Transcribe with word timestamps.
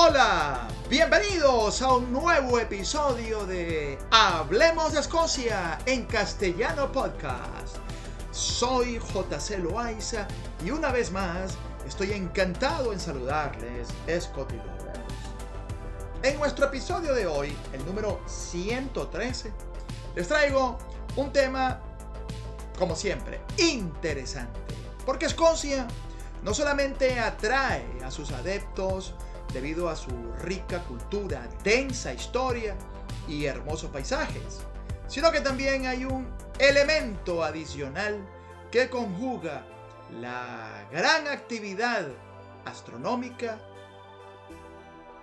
Hola, 0.00 0.68
bienvenidos 0.88 1.82
a 1.82 1.94
un 1.94 2.12
nuevo 2.12 2.60
episodio 2.60 3.44
de 3.46 3.98
Hablemos 4.12 4.92
de 4.92 5.00
Escocia 5.00 5.76
en 5.86 6.04
castellano 6.04 6.92
podcast. 6.92 7.78
Soy 8.30 9.00
JC 9.00 9.58
Loaiza 9.58 10.28
y 10.64 10.70
una 10.70 10.92
vez 10.92 11.10
más 11.10 11.58
estoy 11.84 12.12
encantado 12.12 12.92
en 12.92 13.00
saludarles, 13.00 13.88
Scotty. 14.20 14.60
En 16.22 16.38
nuestro 16.38 16.66
episodio 16.66 17.12
de 17.12 17.26
hoy, 17.26 17.56
el 17.72 17.84
número 17.84 18.20
113, 18.28 19.52
les 20.14 20.28
traigo 20.28 20.78
un 21.16 21.32
tema, 21.32 21.80
como 22.78 22.94
siempre, 22.94 23.40
interesante. 23.56 24.60
Porque 25.04 25.26
Escocia 25.26 25.88
no 26.44 26.54
solamente 26.54 27.18
atrae 27.18 27.84
a 28.04 28.12
sus 28.12 28.30
adeptos, 28.30 29.16
debido 29.52 29.88
a 29.88 29.96
su 29.96 30.10
rica 30.40 30.82
cultura, 30.84 31.48
densa 31.64 32.12
historia 32.12 32.76
y 33.26 33.46
hermosos 33.46 33.90
paisajes, 33.90 34.60
sino 35.06 35.30
que 35.32 35.40
también 35.40 35.86
hay 35.86 36.04
un 36.04 36.28
elemento 36.58 37.42
adicional 37.42 38.26
que 38.70 38.90
conjuga 38.90 39.64
la 40.20 40.86
gran 40.90 41.26
actividad 41.28 42.06
astronómica 42.64 43.60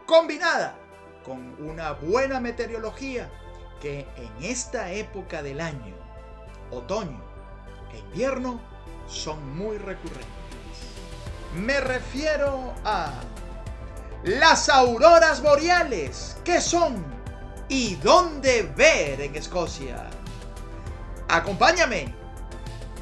combinada 0.06 0.76
con 1.24 1.56
una 1.64 1.94
buena 1.94 2.40
meteorología 2.40 3.30
que 3.82 4.08
en 4.16 4.44
esta 4.44 4.92
época 4.92 5.42
del 5.44 5.60
año, 5.60 5.96
otoño 6.72 7.22
e 7.94 7.98
invierno, 7.98 8.60
son 9.08 9.56
muy 9.56 9.78
recurrentes. 9.78 10.26
Me 11.56 11.80
refiero 11.80 12.74
a 12.84 13.12
las 14.26 14.70
auroras 14.70 15.44
boreales, 15.44 16.36
¿qué 16.44 16.60
son? 16.60 17.06
¿Y 17.70 17.94
dónde 17.98 18.64
ver 18.76 19.22
en 19.22 19.36
Escocia? 19.36 20.10
Acompáñame 21.30 22.12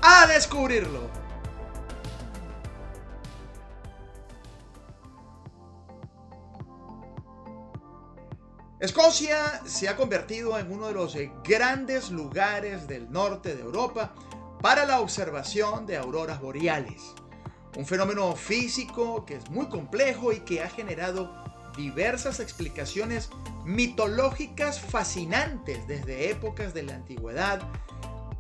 a 0.02 0.28
descubrirlo. 0.28 1.10
Escocia 8.82 9.62
se 9.66 9.88
ha 9.88 9.96
convertido 9.96 10.60
en 10.60 10.74
uno 10.74 10.88
de 10.88 10.94
los 10.94 11.16
grandes 11.46 12.12
lugares 12.12 12.86
del 12.86 13.10
norte 13.10 13.56
de 13.56 13.62
Europa 13.62 14.14
para 14.62 14.86
la 14.86 15.00
observación 15.00 15.86
de 15.86 15.96
auroras 15.96 16.42
boreales. 16.42 17.14
Un 17.76 17.86
fenómeno 17.86 18.36
físico 18.36 19.26
que 19.26 19.36
es 19.36 19.50
muy 19.50 19.68
complejo 19.68 20.32
y 20.32 20.42
que 20.42 20.62
ha 20.62 20.70
generado 20.70 21.44
diversas 21.76 22.40
explicaciones 22.40 23.30
mitológicas 23.66 24.80
fascinantes 24.80 25.88
desde 25.88 26.30
épocas 26.30 26.74
de 26.74 26.84
la 26.84 26.96
antigüedad 26.96 27.62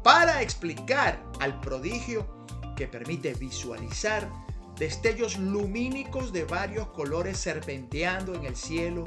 para 0.03 0.41
explicar 0.41 1.23
al 1.39 1.59
prodigio 1.61 2.27
que 2.75 2.87
permite 2.87 3.33
visualizar 3.33 4.29
destellos 4.77 5.37
lumínicos 5.37 6.33
de 6.33 6.43
varios 6.45 6.87
colores 6.89 7.37
serpenteando 7.37 8.35
en 8.35 8.45
el 8.45 8.55
cielo 8.55 9.05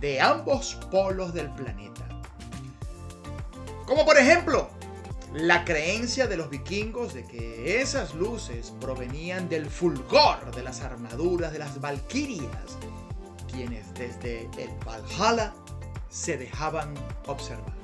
de 0.00 0.20
ambos 0.20 0.74
polos 0.90 1.32
del 1.32 1.52
planeta. 1.54 2.06
Como 3.86 4.04
por 4.04 4.18
ejemplo, 4.18 4.68
la 5.36 5.66
creencia 5.66 6.26
de 6.26 6.38
los 6.38 6.48
vikingos 6.48 7.12
de 7.12 7.24
que 7.24 7.80
esas 7.82 8.14
luces 8.14 8.72
provenían 8.80 9.50
del 9.50 9.66
fulgor 9.68 10.54
de 10.54 10.62
las 10.62 10.80
armaduras 10.80 11.52
de 11.52 11.58
las 11.58 11.78
valquirias, 11.78 12.78
quienes 13.50 13.92
desde 13.92 14.48
el 14.56 14.70
Valhalla 14.86 15.52
se 16.08 16.38
dejaban 16.38 16.94
observar. 17.26 17.76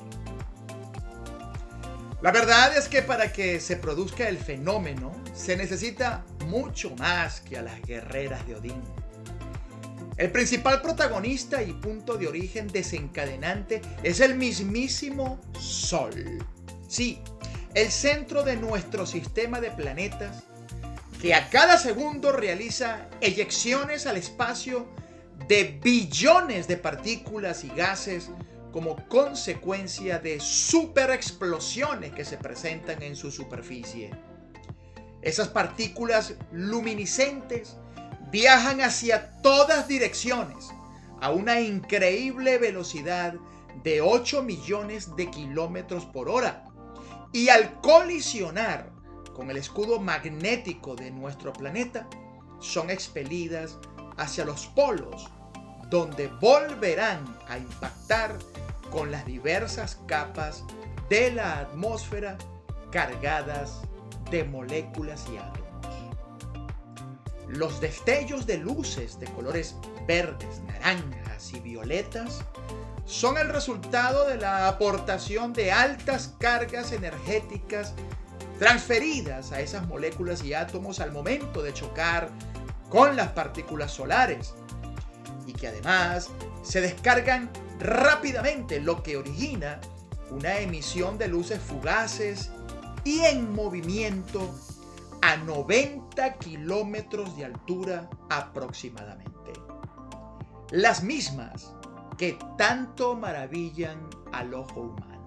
La 2.22 2.30
verdad 2.30 2.74
es 2.74 2.88
que 2.88 3.02
para 3.02 3.32
que 3.32 3.60
se 3.60 3.76
produzca 3.76 4.28
el 4.28 4.38
fenómeno 4.38 5.12
se 5.34 5.54
necesita 5.54 6.24
mucho 6.46 6.94
más 6.96 7.42
que 7.42 7.58
a 7.58 7.62
las 7.62 7.82
guerreras 7.82 8.46
de 8.46 8.54
Odín. 8.54 8.82
El 10.16 10.30
principal 10.32 10.80
protagonista 10.80 11.62
y 11.62 11.74
punto 11.74 12.16
de 12.16 12.28
origen 12.28 12.68
desencadenante 12.68 13.82
es 14.02 14.20
el 14.20 14.36
mismísimo 14.36 15.38
Sol. 15.58 16.38
Sí, 16.86 17.22
el 17.74 17.90
centro 17.90 18.42
de 18.42 18.56
nuestro 18.56 19.06
sistema 19.06 19.60
de 19.60 19.70
planetas 19.70 20.42
que 21.20 21.34
a 21.34 21.48
cada 21.48 21.78
segundo 21.78 22.32
realiza 22.32 23.08
eyecciones 23.20 24.06
al 24.06 24.16
espacio 24.16 24.88
de 25.48 25.78
billones 25.82 26.68
de 26.68 26.76
partículas 26.76 27.64
y 27.64 27.68
gases 27.68 28.28
como 28.72 28.96
consecuencia 29.08 30.18
de 30.18 30.40
superexplosiones 30.40 32.12
que 32.12 32.24
se 32.24 32.36
presentan 32.36 33.02
en 33.02 33.16
su 33.16 33.30
superficie. 33.30 34.10
Esas 35.22 35.48
partículas 35.48 36.34
luminiscentes 36.52 37.76
viajan 38.30 38.80
hacia 38.80 39.40
todas 39.42 39.88
direcciones 39.88 40.70
a 41.20 41.30
una 41.30 41.60
increíble 41.60 42.58
velocidad 42.58 43.34
de 43.84 44.00
8 44.00 44.42
millones 44.42 45.14
de 45.16 45.30
kilómetros 45.30 46.04
por 46.06 46.28
hora 46.28 46.64
y 47.32 47.48
al 47.48 47.80
colisionar 47.80 48.90
con 49.34 49.50
el 49.50 49.56
escudo 49.56 49.98
magnético 49.98 50.94
de 50.94 51.10
nuestro 51.10 51.52
planeta, 51.52 52.08
son 52.60 52.90
expelidas 52.90 53.78
hacia 54.16 54.44
los 54.44 54.66
polos, 54.66 55.28
donde 55.88 56.28
volverán 56.40 57.24
a 57.48 57.58
impactar 57.58 58.38
con 58.90 59.10
las 59.10 59.24
diversas 59.26 59.98
capas 60.06 60.64
de 61.08 61.32
la 61.32 61.60
atmósfera 61.60 62.36
cargadas 62.90 63.80
de 64.30 64.44
moléculas 64.44 65.26
y 65.32 65.38
átomos. 65.38 65.62
Los 67.48 67.80
destellos 67.80 68.46
de 68.46 68.58
luces 68.58 69.18
de 69.18 69.26
colores 69.26 69.76
verdes, 70.06 70.60
naranjas 70.66 71.52
y 71.52 71.60
violetas 71.60 72.44
son 73.04 73.38
el 73.38 73.48
resultado 73.48 74.26
de 74.28 74.36
la 74.36 74.68
aportación 74.68 75.52
de 75.52 75.72
altas 75.72 76.34
cargas 76.38 76.92
energéticas 76.92 77.94
transferidas 78.58 79.52
a 79.52 79.60
esas 79.60 79.86
moléculas 79.86 80.44
y 80.44 80.54
átomos 80.54 81.00
al 81.00 81.12
momento 81.12 81.62
de 81.62 81.72
chocar 81.72 82.30
con 82.88 83.16
las 83.16 83.28
partículas 83.28 83.92
solares 83.92 84.54
y 85.46 85.52
que 85.52 85.68
además 85.68 86.30
se 86.62 86.80
descargan 86.80 87.50
rápidamente, 87.80 88.80
lo 88.80 89.02
que 89.02 89.16
origina 89.16 89.80
una 90.30 90.58
emisión 90.58 91.18
de 91.18 91.28
luces 91.28 91.60
fugaces 91.60 92.50
y 93.04 93.20
en 93.20 93.52
movimiento 93.52 94.54
a 95.20 95.36
90 95.36 96.34
kilómetros 96.34 97.36
de 97.36 97.46
altura 97.46 98.08
aproximadamente. 98.30 99.52
Las 100.70 101.02
mismas 101.02 101.74
que 102.22 102.38
tanto 102.56 103.16
maravillan 103.16 104.08
al 104.30 104.54
ojo 104.54 104.80
humano. 104.80 105.24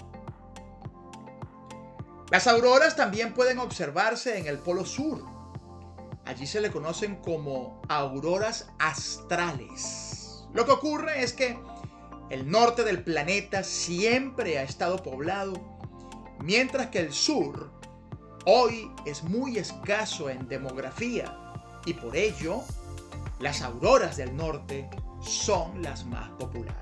Las 2.31 2.47
auroras 2.47 2.95
también 2.95 3.33
pueden 3.33 3.59
observarse 3.59 4.39
en 4.39 4.47
el 4.47 4.59
Polo 4.59 4.85
Sur. 4.85 5.25
Allí 6.23 6.47
se 6.47 6.61
le 6.61 6.71
conocen 6.71 7.17
como 7.17 7.81
auroras 7.89 8.69
astrales. 8.79 10.45
Lo 10.53 10.63
que 10.63 10.71
ocurre 10.71 11.21
es 11.21 11.33
que 11.33 11.59
el 12.29 12.49
norte 12.49 12.85
del 12.85 13.03
planeta 13.03 13.65
siempre 13.65 14.57
ha 14.57 14.63
estado 14.63 15.03
poblado, 15.03 15.51
mientras 16.39 16.87
que 16.91 16.99
el 16.99 17.11
sur 17.11 17.73
hoy 18.45 18.89
es 19.05 19.21
muy 19.21 19.57
escaso 19.57 20.29
en 20.29 20.47
demografía 20.47 21.37
y 21.85 21.93
por 21.93 22.15
ello 22.15 22.63
las 23.41 23.61
auroras 23.63 24.15
del 24.15 24.33
norte 24.37 24.89
son 25.25 25.81
las 25.81 26.05
más 26.05 26.29
populares. 26.39 26.75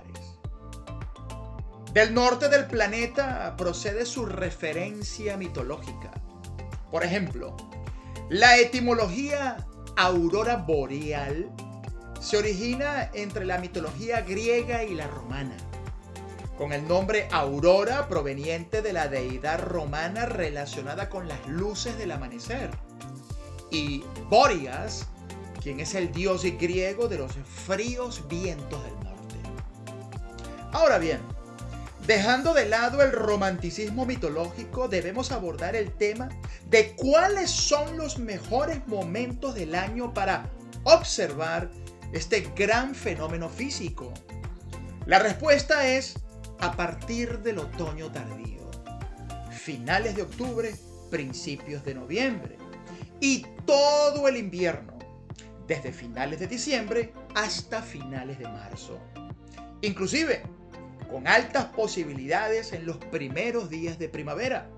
Del 1.94 2.14
norte 2.14 2.50
del 2.50 2.66
planeta 2.66 3.56
procede 3.56 4.06
su 4.06 4.26
referencia 4.26 5.38
mitológica. 5.38 6.12
Por 6.92 7.04
ejemplo, 7.04 7.56
la 8.30 8.58
etimología 8.58 9.58
aurora 9.96 10.58
boreal 10.58 11.52
se 12.20 12.38
origina 12.38 13.12
entre 13.14 13.46
la 13.46 13.58
mitología 13.60 14.22
griega 14.22 14.84
y 14.84 14.96
la 14.96 15.08
romana, 15.08 15.56
con 16.58 16.74
el 16.74 16.88
nombre 16.88 17.28
aurora 17.32 18.08
proveniente 18.08 18.82
de 18.82 18.94
la 18.94 19.08
deidad 19.08 19.60
romana 19.60 20.26
relacionada 20.26 21.10
con 21.10 21.28
las 21.28 21.46
luces 21.48 21.98
del 21.98 22.12
amanecer, 22.12 22.72
y 23.70 24.04
Boreas 24.30 25.08
quien 25.64 25.80
es 25.80 25.96
el 25.96 26.12
dios 26.12 26.44
griego 26.44 27.08
de 27.08 27.18
los 27.18 27.32
fríos 27.66 28.28
vientos 28.28 28.84
del 28.84 28.94
norte. 28.96 29.36
Ahora 30.74 30.98
bien, 30.98 31.20
dejando 32.06 32.54
de 32.54 32.66
lado 32.66 33.02
el 33.02 33.14
romanticismo 33.14 34.06
mitológico, 34.06 34.90
debemos 34.90 35.32
abordar 35.32 35.76
el 35.76 35.92
tema 35.92 36.30
de 36.70 36.94
cuáles 36.96 37.50
son 37.50 37.98
los 37.98 38.20
mejores 38.20 38.86
momentos 38.88 39.56
del 39.56 39.74
año 39.76 40.14
para 40.14 40.50
observar 40.84 41.72
este 42.12 42.52
gran 42.56 42.94
fenómeno 42.94 43.50
físico? 43.50 44.14
La 45.06 45.20
respuesta 45.20 45.88
es 45.88 46.16
a 46.60 46.74
partir 46.74 47.40
del 47.40 47.60
otoño 47.60 48.12
tardío, 48.12 48.70
finales 49.52 50.16
de 50.16 50.22
octubre, 50.22 50.74
principios 51.10 51.84
de 51.84 51.96
noviembre 51.96 52.58
y 53.20 53.46
todo 53.66 54.28
el 54.28 54.38
invierno, 54.38 54.93
desde 55.68 55.92
finales 55.92 56.40
de 56.40 56.48
diciembre 56.48 57.14
hasta 57.36 57.82
finales 57.82 58.40
de 58.40 58.48
marzo. 58.48 59.00
Inclusive, 59.82 60.44
con 61.12 61.28
altas 61.28 61.66
posibilidades 61.66 62.74
en 62.74 62.86
los 62.86 62.98
primeros 62.98 63.70
días 63.70 64.00
de 64.00 64.10
primavera. 64.10 64.70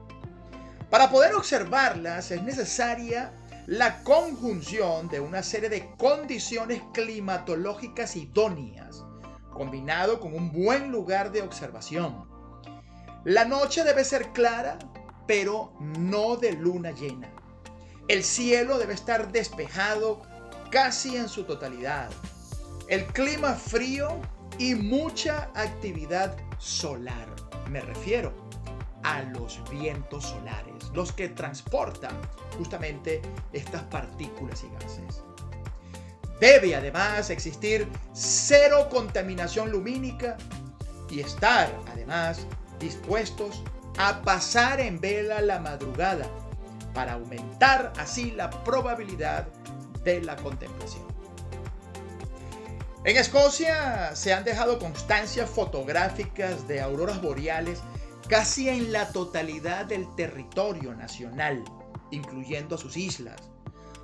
Para 0.90 1.10
poder 1.10 1.34
observarlas 1.34 2.32
es 2.32 2.44
necesaria 2.44 3.32
la 3.68 4.04
conjunción 4.04 5.08
de 5.08 5.20
una 5.20 5.42
serie 5.42 5.70
de 5.70 5.90
condiciones 5.98 6.82
climatológicas 6.94 8.16
idóneas, 8.16 9.04
combinado 9.52 10.20
con 10.20 10.36
un 10.36 10.52
buen 10.52 10.92
lugar 10.92 11.32
de 11.32 11.42
observación. 11.42 12.28
La 13.24 13.46
noche 13.46 13.84
debe 13.84 14.04
ser 14.04 14.30
clara, 14.34 14.78
pero 15.26 15.74
no 15.80 16.36
de 16.36 16.54
luna 16.54 16.92
llena. 16.92 17.32
El 18.08 18.24
cielo 18.24 18.78
debe 18.78 18.94
estar 18.94 19.32
despejado 19.32 20.22
casi 20.76 21.16
en 21.16 21.30
su 21.30 21.46
totalidad. 21.46 22.10
El 22.90 23.06
clima 23.06 23.54
frío 23.54 24.20
y 24.58 24.76
mucha 24.76 25.50
actividad 25.56 26.36
solar. 26.58 27.30
Me 27.70 27.80
refiero 27.80 28.34
a 29.04 29.22
los 29.22 29.62
vientos 29.72 30.26
solares, 30.26 30.84
los 30.94 31.14
que 31.14 31.30
transportan 31.30 32.12
justamente 32.58 33.22
estas 33.54 33.84
partículas 33.84 34.66
y 34.66 34.84
gases. 34.84 35.24
Debe 36.42 36.76
además 36.76 37.30
existir 37.30 37.88
cero 38.12 38.90
contaminación 38.92 39.72
lumínica 39.72 40.36
y 41.10 41.22
estar 41.22 41.74
además 41.94 42.48
dispuestos 42.80 43.64
a 43.98 44.22
pasar 44.24 44.82
en 44.82 45.00
vela 45.00 45.40
la 45.40 45.58
madrugada 45.58 46.30
para 46.94 47.14
aumentar 47.14 47.94
así 47.98 48.32
la 48.32 48.50
probabilidad 48.66 49.48
de 50.06 50.22
la 50.22 50.38
contemplación. 50.38 51.04
En 53.04 53.18
Escocia 53.18 54.16
se 54.16 54.34
han 54.34 54.44
dejado 54.44 54.80
constancias 54.80 55.50
fotográficas 55.50 56.68
de 56.68 56.82
auroras 56.82 57.22
boreales 57.22 57.80
casi 58.28 58.70
en 58.70 58.92
la 58.92 59.10
totalidad 59.10 59.86
del 59.86 60.08
territorio 60.16 60.96
nacional, 60.96 61.64
incluyendo 62.10 62.78
sus 62.78 62.98
islas, 62.98 63.40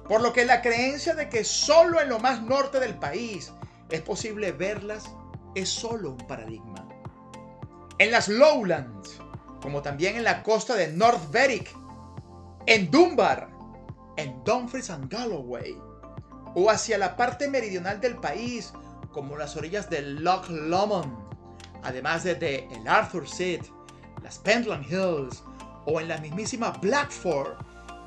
por 0.07 0.21
lo 0.21 0.33
que 0.33 0.45
la 0.45 0.62
creencia 0.62 1.15
de 1.15 1.30
que 1.30 1.44
solo 1.44 2.00
en 2.00 2.09
lo 2.09 2.19
más 2.19 2.44
norte 2.44 2.80
del 2.80 2.94
país 2.95 3.51
es 3.89 4.01
posible 4.01 4.51
verlas 4.51 5.09
es 5.56 5.69
solo 5.69 6.12
un 6.12 6.27
paradigma. 6.27 6.88
En 7.98 8.12
las 8.12 8.27
Lowlands, 8.27 9.19
como 9.62 9.81
también 9.81 10.15
en 10.15 10.24
la 10.24 10.44
costa 10.44 10.75
de 10.75 10.92
North 10.92 11.31
Berwick, 11.31 11.75
en 12.68 12.92
Dunbar, 12.92 13.50
en 14.18 14.44
Dumfries 14.44 14.92
and 14.92 15.12
Galloway, 15.12 15.75
o 16.56 16.69
hacia 16.69 16.98
la 16.98 17.15
parte 17.15 17.48
meridional 17.50 18.01
del 18.01 18.15
país, 18.15 18.74
como 19.12 19.38
las 19.38 19.56
orillas 19.56 19.89
del 19.89 20.24
Loch 20.24 20.50
Lomond, 20.50 21.12
además 21.83 22.24
de, 22.24 22.68
el 22.71 22.88
Arthur 22.88 23.27
Seat, 23.27 23.65
las 24.24 24.39
Pentland 24.39 24.86
Hills 24.86 25.44
o 25.86 26.00
en 26.00 26.07
la 26.07 26.18
mismísima 26.18 26.71
Blackford, 26.71 27.53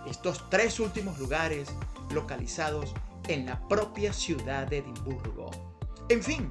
estos 0.06 0.49
tres 0.50 0.79
últimos 0.81 1.19
lugares 1.19 1.69
localizados 2.11 2.94
en 3.29 3.46
la 3.46 3.58
propia 3.69 4.12
ciudad 4.12 4.67
de 4.67 4.79
Edimburgo. 4.79 5.50
En 6.08 6.23
fin, 6.23 6.50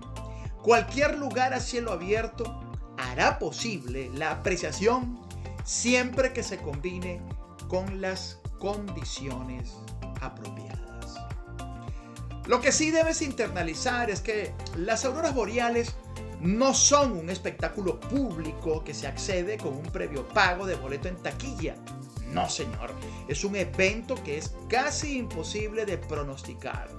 cualquier 0.62 1.18
lugar 1.18 1.54
a 1.54 1.60
cielo 1.60 1.92
abierto 1.92 2.60
hará 2.98 3.40
posible 3.40 4.10
la 4.16 4.32
apreciación 4.32 5.20
siempre 5.64 6.34
que 6.34 6.44
se 6.44 6.58
combine 6.58 7.22
con 7.68 8.02
las 8.02 8.40
condiciones 8.60 9.74
apropiadas. 10.22 11.18
Lo 12.48 12.60
que 12.60 12.72
sí 12.72 12.92
debes 12.92 13.22
internalizar 13.22 14.10
es 14.10 14.22
que 14.22 14.54
las 14.78 15.06
auroras 15.06 15.34
boreales 15.34 15.96
no 16.42 16.74
son 16.74 17.14
un 17.14 17.30
espectáculo 17.30 18.00
público 18.02 18.84
que 18.84 18.94
se 18.94 19.08
accede 19.08 19.58
con 19.58 19.74
un 19.76 19.84
previo 19.84 20.28
pago 20.28 20.66
de 20.66 20.76
boleto 20.76 21.08
en 21.08 21.16
taquilla. 21.16 21.76
No, 22.34 22.50
señor. 22.50 22.92
Es 23.30 23.46
un 23.46 23.56
evento 23.56 24.16
que 24.24 24.38
es 24.38 24.54
casi 24.68 25.20
imposible 25.20 25.86
de 25.86 25.98
pronosticar. 25.98 26.90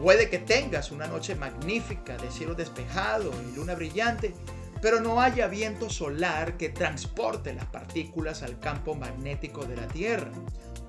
Puede 0.00 0.28
que 0.28 0.38
tengas 0.38 0.90
una 0.90 1.06
noche 1.06 1.36
magnífica 1.36 2.16
de 2.16 2.30
cielo 2.32 2.54
despejado 2.54 3.30
y 3.48 3.54
luna 3.54 3.76
brillante, 3.76 4.34
pero 4.82 5.00
no 5.00 5.20
haya 5.20 5.46
viento 5.46 5.88
solar 5.88 6.56
que 6.56 6.68
transporte 6.70 7.54
las 7.54 7.66
partículas 7.66 8.42
al 8.42 8.58
campo 8.58 8.96
magnético 8.96 9.64
de 9.66 9.76
la 9.76 9.86
Tierra. 9.86 10.32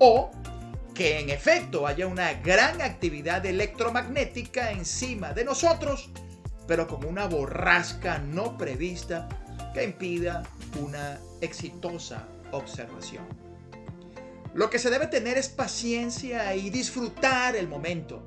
O 0.00 0.32
que 0.96 1.20
en 1.20 1.28
efecto 1.28 1.86
haya 1.86 2.06
una 2.06 2.32
gran 2.34 2.80
actividad 2.80 3.44
electromagnética 3.44 4.70
encima 4.70 5.34
de 5.34 5.44
nosotros, 5.44 6.08
pero 6.66 6.88
como 6.88 7.08
una 7.08 7.26
borrasca 7.26 8.18
no 8.18 8.56
prevista 8.56 9.28
que 9.74 9.84
impida 9.84 10.42
una 10.80 11.18
exitosa 11.42 12.26
observación. 12.50 13.26
Lo 14.54 14.70
que 14.70 14.78
se 14.78 14.88
debe 14.88 15.06
tener 15.06 15.36
es 15.36 15.50
paciencia 15.50 16.54
y 16.54 16.70
disfrutar 16.70 17.56
el 17.56 17.68
momento, 17.68 18.26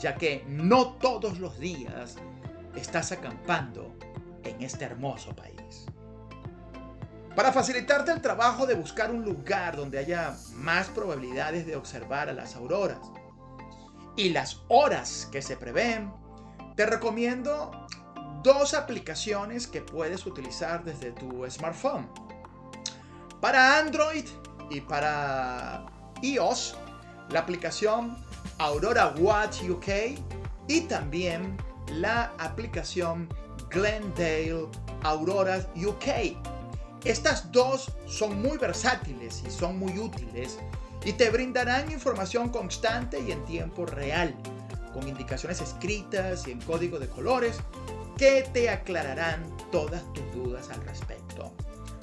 ya 0.00 0.16
que 0.16 0.44
no 0.48 0.94
todos 0.94 1.38
los 1.38 1.60
días 1.60 2.16
estás 2.74 3.12
acampando 3.12 3.94
en 4.42 4.60
este 4.62 4.84
hermoso 4.84 5.34
país. 5.36 5.86
Para 7.36 7.52
facilitarte 7.52 8.10
el 8.10 8.20
trabajo 8.20 8.66
de 8.66 8.74
buscar 8.74 9.10
un 9.10 9.24
lugar 9.24 9.76
donde 9.76 9.98
haya 9.98 10.36
más 10.54 10.88
probabilidades 10.88 11.64
de 11.64 11.76
observar 11.76 12.28
a 12.28 12.32
las 12.32 12.56
auroras 12.56 12.98
y 14.16 14.30
las 14.30 14.62
horas 14.68 15.28
que 15.30 15.40
se 15.40 15.56
prevén, 15.56 16.12
te 16.74 16.86
recomiendo 16.86 17.70
dos 18.42 18.74
aplicaciones 18.74 19.68
que 19.68 19.80
puedes 19.80 20.26
utilizar 20.26 20.82
desde 20.84 21.12
tu 21.12 21.48
smartphone. 21.48 22.08
Para 23.40 23.78
Android 23.78 24.24
y 24.68 24.80
para 24.80 25.86
iOS, 26.22 26.76
la 27.30 27.40
aplicación 27.40 28.16
Aurora 28.58 29.14
Watch 29.18 29.62
UK 29.68 30.18
y 30.66 30.80
también 30.82 31.56
la 31.92 32.32
aplicación 32.38 33.28
Glendale 33.70 34.66
Aurora 35.02 35.64
UK 35.76 36.36
estas 37.04 37.50
dos 37.50 37.90
son 38.06 38.40
muy 38.42 38.58
versátiles 38.58 39.42
y 39.46 39.50
son 39.50 39.78
muy 39.78 39.98
útiles 39.98 40.58
y 41.04 41.12
te 41.14 41.30
brindarán 41.30 41.90
información 41.90 42.50
constante 42.50 43.20
y 43.20 43.32
en 43.32 43.44
tiempo 43.44 43.86
real, 43.86 44.34
con 44.92 45.08
indicaciones 45.08 45.60
escritas 45.60 46.46
y 46.46 46.52
en 46.52 46.60
código 46.60 46.98
de 46.98 47.08
colores 47.08 47.58
que 48.16 48.46
te 48.52 48.68
aclararán 48.68 49.44
todas 49.72 50.02
tus 50.12 50.30
dudas 50.32 50.68
al 50.70 50.84
respecto. 50.84 51.52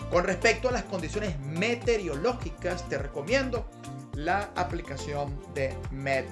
Con 0.10 0.24
respecto 0.24 0.70
a 0.70 0.72
las 0.72 0.84
condiciones 0.84 1.40
meteorológicas, 1.42 2.88
te 2.90 2.98
recomiendo 2.98 3.70
la 4.14 4.50
aplicación 4.56 5.38
de 5.54 5.76
Met 5.92 6.26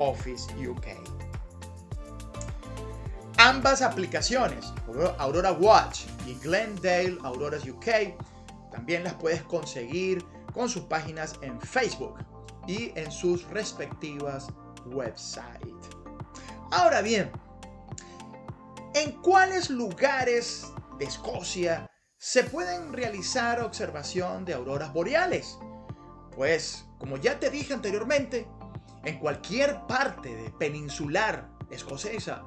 Office 0.00 0.46
UK. 0.66 1.27
Ambas 3.40 3.82
aplicaciones, 3.82 4.72
Aurora 5.18 5.52
Watch 5.52 6.06
y 6.26 6.34
Glendale 6.40 7.18
Auroras 7.22 7.64
UK, 7.64 8.16
también 8.72 9.04
las 9.04 9.14
puedes 9.14 9.42
conseguir 9.42 10.26
con 10.52 10.68
sus 10.68 10.82
páginas 10.82 11.38
en 11.42 11.60
Facebook 11.60 12.18
y 12.66 12.90
en 12.96 13.12
sus 13.12 13.48
respectivas 13.50 14.48
websites. 14.86 15.88
Ahora 16.72 17.00
bien, 17.00 17.30
¿en 18.94 19.12
cuáles 19.22 19.70
lugares 19.70 20.72
de 20.98 21.04
Escocia 21.04 21.88
se 22.16 22.42
pueden 22.42 22.92
realizar 22.92 23.60
observación 23.60 24.44
de 24.46 24.54
auroras 24.54 24.92
boreales? 24.92 25.60
Pues, 26.34 26.86
como 26.98 27.16
ya 27.18 27.38
te 27.38 27.50
dije 27.50 27.72
anteriormente, 27.72 28.48
en 29.04 29.16
cualquier 29.20 29.86
parte 29.86 30.34
de 30.34 30.50
peninsular 30.50 31.48
escocesa 31.70 32.42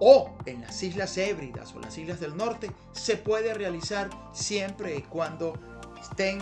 o 0.00 0.36
en 0.44 0.60
las 0.60 0.82
Islas 0.82 1.16
Hébridas 1.16 1.74
o 1.74 1.80
las 1.80 1.96
Islas 1.96 2.20
del 2.20 2.36
Norte 2.36 2.70
se 2.92 3.16
puede 3.16 3.54
realizar 3.54 4.10
siempre 4.32 4.96
y 4.96 5.02
cuando 5.02 5.54
estén 6.00 6.40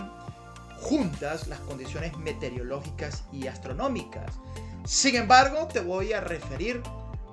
juntas 0.81 1.47
las 1.47 1.59
condiciones 1.61 2.17
meteorológicas 2.17 3.23
y 3.31 3.47
astronómicas. 3.47 4.39
Sin 4.85 5.15
embargo, 5.15 5.67
te 5.67 5.79
voy 5.79 6.13
a 6.13 6.21
referir 6.21 6.81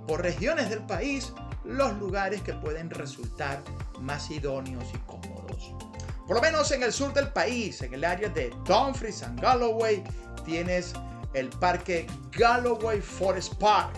por 0.06 0.22
regiones 0.22 0.70
del 0.70 0.80
país 0.86 1.32
los 1.64 1.92
lugares 1.98 2.40
que 2.42 2.54
pueden 2.54 2.90
resultar 2.90 3.62
más 4.00 4.30
idóneos 4.30 4.84
y 4.94 4.98
cómodos. 4.98 5.74
Por 6.26 6.36
lo 6.36 6.42
menos 6.42 6.70
en 6.70 6.82
el 6.82 6.92
sur 6.92 7.12
del 7.12 7.28
país, 7.28 7.82
en 7.82 7.94
el 7.94 8.04
área 8.04 8.28
de 8.28 8.50
Dumfries 8.64 9.22
and 9.22 9.40
Galloway, 9.40 10.02
tienes 10.44 10.92
el 11.34 11.50
parque 11.50 12.06
Galloway 12.32 13.00
Forest 13.00 13.54
Park 13.54 13.92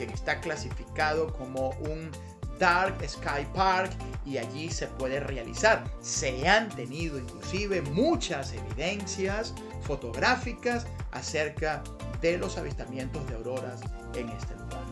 quien 0.00 0.10
está 0.14 0.40
clasificado 0.40 1.30
como 1.34 1.70
un 1.80 2.10
Dark 2.58 2.96
Sky 3.06 3.46
Park 3.54 3.92
y 4.24 4.38
allí 4.38 4.70
se 4.70 4.86
puede 4.86 5.20
realizar. 5.20 5.84
Se 6.00 6.48
han 6.48 6.70
tenido 6.70 7.18
inclusive 7.18 7.82
muchas 7.82 8.54
evidencias 8.54 9.54
fotográficas 9.82 10.86
acerca 11.12 11.82
de 12.22 12.38
los 12.38 12.56
avistamientos 12.56 13.26
de 13.28 13.34
auroras 13.34 13.82
en 14.14 14.30
este 14.30 14.54
lugar. 14.54 14.84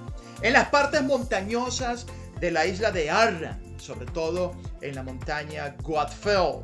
En 0.42 0.52
las 0.52 0.68
partes 0.68 1.02
montañosas 1.02 2.04
de 2.38 2.50
la 2.50 2.66
isla 2.66 2.90
de 2.90 3.10
Arran, 3.10 3.58
sobre 3.78 4.04
todo 4.06 4.52
en 4.82 4.94
la 4.94 5.02
montaña 5.02 5.74
Guadfell. 5.82 6.60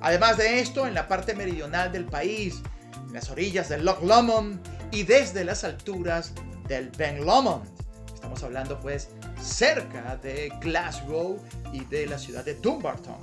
Además 0.00 0.36
de 0.36 0.58
esto, 0.58 0.88
en 0.88 0.94
la 0.94 1.06
parte 1.06 1.34
meridional 1.34 1.92
del 1.92 2.06
país, 2.06 2.60
en 3.06 3.12
las 3.12 3.30
orillas 3.30 3.68
del 3.68 3.84
Loch 3.84 4.02
Lomond 4.02 4.58
y 4.90 5.04
desde 5.04 5.44
las 5.44 5.62
alturas 5.62 6.32
del 6.66 6.90
Ben 6.90 7.24
Lomond. 7.24 7.83
Estamos 8.24 8.42
hablando 8.42 8.80
pues 8.80 9.10
cerca 9.38 10.16
de 10.16 10.50
Glasgow 10.58 11.38
y 11.74 11.84
de 11.84 12.06
la 12.06 12.18
ciudad 12.18 12.42
de 12.42 12.54
Dumbarton. 12.54 13.18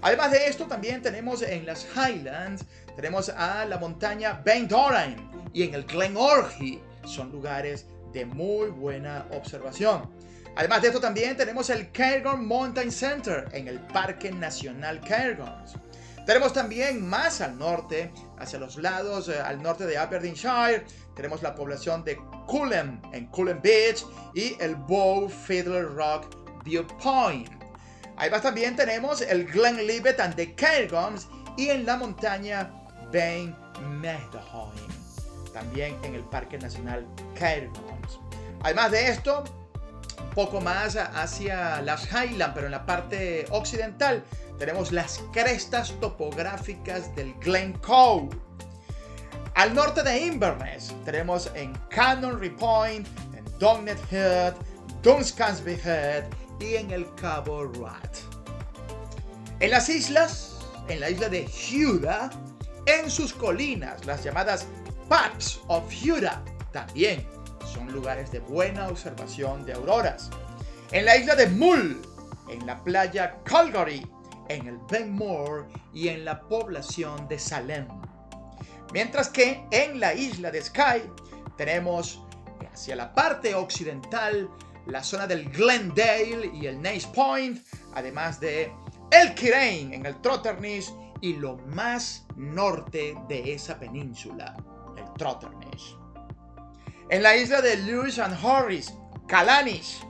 Además 0.00 0.30
de 0.30 0.46
esto, 0.46 0.64
también 0.64 1.02
tenemos 1.02 1.42
en 1.42 1.66
las 1.66 1.86
Highlands, 1.94 2.64
tenemos 2.96 3.28
a 3.28 3.66
la 3.66 3.76
montaña 3.76 4.40
Ben 4.42 4.66
Doran 4.66 5.50
y 5.52 5.64
en 5.64 5.74
el 5.74 5.84
Glen 5.84 6.16
Orgy. 6.16 6.80
Son 7.04 7.30
lugares 7.30 7.84
de 8.14 8.24
muy 8.24 8.70
buena 8.70 9.26
observación. 9.32 10.08
Además 10.56 10.80
de 10.80 10.88
esto, 10.88 11.00
también 11.00 11.36
tenemos 11.36 11.68
el 11.68 11.92
Cairngorm 11.92 12.46
Mountain 12.46 12.90
Center 12.90 13.48
en 13.52 13.68
el 13.68 13.78
Parque 13.78 14.32
Nacional 14.32 14.98
Cairngorm. 15.02 15.66
Tenemos 16.28 16.52
también 16.52 17.08
más 17.08 17.40
al 17.40 17.58
norte, 17.58 18.12
hacia 18.38 18.58
los 18.58 18.76
lados, 18.76 19.30
eh, 19.30 19.40
al 19.40 19.62
norte 19.62 19.86
de 19.86 19.96
Aberdeenshire, 19.96 20.84
tenemos 21.16 21.42
la 21.42 21.54
población 21.54 22.04
de 22.04 22.18
Cullen 22.46 23.00
en 23.14 23.28
Cullen 23.28 23.62
Beach 23.62 24.04
y 24.34 24.54
el 24.60 24.76
Bow 24.76 25.30
Fiddler 25.30 25.86
Rock 25.86 26.26
Viewpoint. 26.64 27.48
Además 28.18 28.42
también 28.42 28.76
tenemos 28.76 29.22
el 29.22 29.46
Glenlivet 29.46 30.20
and 30.20 30.34
the 30.34 30.54
Cairngorms 30.54 31.28
y 31.56 31.70
en 31.70 31.86
la 31.86 31.96
montaña 31.96 32.74
Bain 33.10 33.56
Meadow 33.98 34.70
también 35.54 35.96
en 36.02 36.14
el 36.14 36.24
Parque 36.24 36.58
Nacional 36.58 37.06
Cairngorms. 37.38 38.20
Además 38.64 38.90
de 38.90 39.08
esto, 39.08 39.44
un 40.22 40.30
poco 40.34 40.60
más 40.60 40.94
hacia 40.94 41.80
las 41.80 42.06
Highlands, 42.12 42.52
pero 42.54 42.66
en 42.66 42.72
la 42.72 42.84
parte 42.84 43.46
occidental, 43.48 44.22
tenemos 44.58 44.92
las 44.92 45.22
crestas 45.32 45.94
topográficas 46.00 47.14
del 47.14 47.32
Glen 47.34 47.72
Cove. 47.78 48.28
Al 49.54 49.74
norte 49.74 50.02
de 50.02 50.18
Inverness 50.18 50.94
tenemos 51.04 51.50
en 51.54 51.74
Canonry 51.90 52.50
Point, 52.50 53.06
en 53.36 53.44
Dognet 53.58 53.98
Head, 54.12 54.54
Dunscansby 55.02 55.78
Head 55.84 56.24
y 56.60 56.74
en 56.76 56.90
el 56.90 57.12
Cabo 57.14 57.64
Rat. 57.64 58.18
En 59.60 59.70
las 59.70 59.88
islas, 59.88 60.58
en 60.88 61.00
la 61.00 61.10
isla 61.10 61.28
de 61.28 61.48
Huda, 61.72 62.30
en 62.86 63.10
sus 63.10 63.32
colinas, 63.32 64.04
las 64.06 64.24
llamadas 64.24 64.66
Parks 65.08 65.60
of 65.68 65.84
Huda, 66.04 66.42
también 66.72 67.26
son 67.72 67.92
lugares 67.92 68.30
de 68.30 68.40
buena 68.40 68.88
observación 68.88 69.64
de 69.64 69.74
auroras. 69.74 70.30
En 70.92 71.04
la 71.04 71.16
isla 71.16 71.34
de 71.34 71.46
Mull, 71.48 72.00
en 72.48 72.66
la 72.66 72.82
playa 72.82 73.38
Calgary, 73.44 74.06
en 74.48 74.66
el 74.66 74.78
Benmore 74.90 75.66
y 75.92 76.08
en 76.08 76.24
la 76.24 76.40
población 76.40 77.28
de 77.28 77.38
Salem. 77.38 77.86
Mientras 78.92 79.28
que 79.28 79.64
en 79.70 80.00
la 80.00 80.14
isla 80.14 80.50
de 80.50 80.62
Skye 80.62 81.10
tenemos 81.56 82.22
hacia 82.72 82.96
la 82.96 83.14
parte 83.14 83.54
occidental 83.54 84.48
la 84.86 85.02
zona 85.02 85.26
del 85.26 85.50
Glendale 85.50 86.50
y 86.54 86.66
el 86.66 86.80
Nace 86.80 87.08
Point, 87.14 87.62
además 87.94 88.40
de 88.40 88.72
el 89.10 89.34
Kirain 89.34 89.92
en 89.92 90.06
el 90.06 90.20
Trotternish 90.20 90.90
y 91.20 91.34
lo 91.34 91.56
más 91.58 92.26
norte 92.36 93.16
de 93.28 93.52
esa 93.52 93.78
península, 93.78 94.56
el 94.96 95.04
Trotternish. 95.14 95.96
En 97.10 97.22
la 97.22 97.36
isla 97.36 97.60
de 97.60 97.76
Lewis 97.76 98.18
and 98.18 98.36
Harris, 98.42 98.94
Calanish, 99.26 100.00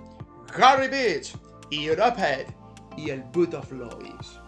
Harry 0.57 0.89
Beach, 0.89 1.35
Europehead 1.71 2.58
y 2.99 3.11
el 3.11 3.23
Boot 3.23 3.55
of 3.55 3.71
Lois. 3.71 4.41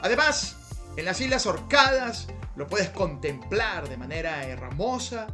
Además, 0.00 0.56
en 0.96 1.04
las 1.04 1.20
Islas 1.20 1.46
Orcadas 1.46 2.26
lo 2.56 2.66
puedes 2.66 2.90
contemplar 2.90 3.88
de 3.88 3.96
manera 3.96 4.44
hermosa 4.44 5.28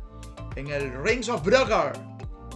en 0.56 0.68
el 0.68 0.92
Rings 1.02 1.28
of 1.28 1.42
Brugger, 1.42 1.92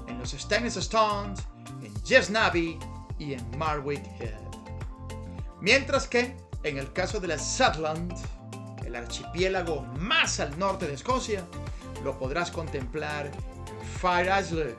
en 0.06 0.18
los 0.18 0.30
Stennis 0.32 0.76
Stones, 0.76 1.40
en 1.82 2.04
Jesnavi 2.04 2.78
y 3.18 3.32
en 3.32 3.58
Marwick 3.58 4.04
Head. 4.20 4.34
Mientras 5.60 6.06
que, 6.06 6.36
en 6.62 6.76
el 6.76 6.92
caso 6.92 7.18
de 7.18 7.28
la 7.28 7.38
Sutland, 7.38 8.14
el 8.84 8.94
archipiélago 8.94 9.82
más 9.98 10.38
al 10.38 10.56
norte 10.58 10.86
de 10.86 10.94
Escocia, 10.94 11.44
lo 12.04 12.18
podrás 12.18 12.50
contemplar 12.50 13.26
en 13.26 13.86
Fire 14.00 14.30
Isle, 14.40 14.76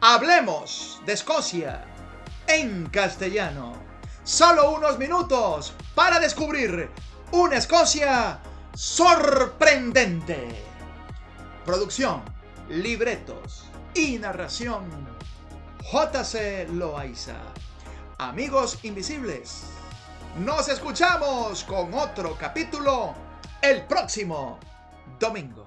Hablemos 0.08 1.02
de 1.08 1.14
Escocia 1.14 1.84
en 2.46 2.86
castellano. 2.90 3.74
Solo 4.24 4.70
unos 4.76 5.00
minutos 5.00 5.74
para 5.96 6.20
descubrir 6.20 6.92
una 7.32 7.56
Escocia 7.56 8.40
sorprendente. 8.76 10.64
Producción, 11.66 12.22
libretos 12.70 13.66
y 13.96 14.20
narración. 14.20 14.84
JC 15.92 16.70
Loaiza. 16.70 17.38
Amigos 18.20 18.78
invisibles. 18.84 19.64
Nos 20.38 20.70
escuchamos 20.70 21.64
con 21.64 21.92
otro 21.96 22.38
capítulo 22.38 23.16
el 23.60 23.88
próximo 23.88 24.60
domingo. 25.20 25.65